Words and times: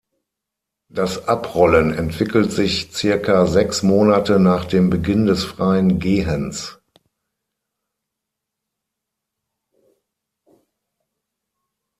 Das 0.89 1.27
Abrollen 1.27 1.93
entwickelt 1.93 2.51
sich 2.51 2.91
circa 2.91 3.45
sechs 3.45 3.83
Monate 3.83 4.39
nach 4.39 4.65
dem 4.65 4.89
Beginn 4.89 5.27
des 5.27 5.43
freien 5.43 5.99
Gehens. 5.99 6.79